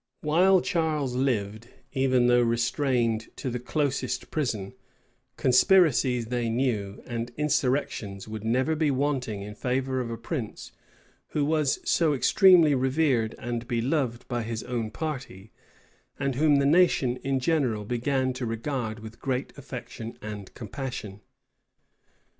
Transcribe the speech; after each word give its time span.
While 0.21 0.61
Charles 0.61 1.13
lived, 1.13 1.67
even 1.93 2.25
though 2.25 2.41
restrained 2.41 3.27
to 3.35 3.51
the 3.51 3.59
closest 3.59 4.31
prison, 4.31 4.73
conspiracies, 5.37 6.25
they 6.25 6.49
knew, 6.49 7.03
and 7.05 7.29
insurrections 7.37 8.27
would 8.27 8.43
never 8.43 8.75
be 8.75 8.89
wanting 8.89 9.43
in 9.43 9.53
favor 9.53 9.99
of 10.01 10.09
a 10.09 10.17
prince 10.17 10.71
who 11.27 11.45
was 11.45 11.87
so 11.87 12.15
extremely 12.15 12.73
revered 12.73 13.35
and 13.37 13.67
beloved 13.67 14.27
by 14.27 14.41
his 14.41 14.63
own 14.63 14.89
party, 14.89 15.51
and 16.17 16.33
whom 16.33 16.55
the 16.55 16.65
nation 16.65 17.17
in 17.17 17.39
general 17.39 17.85
began 17.85 18.33
to 18.33 18.47
regard 18.47 19.01
with 19.01 19.19
great 19.19 19.55
affection 19.55 20.17
and 20.19 20.51
compassion. 20.55 21.21